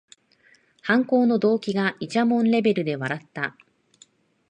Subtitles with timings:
[0.81, 3.55] 犯行の動機がいちゃもんレベルで笑った